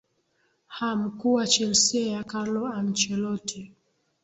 [0.67, 3.71] ha mkuu wa chelsea karlo ancheloti